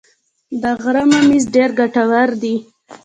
[0.61, 2.55] د غره ممیز ډیر ګټور دي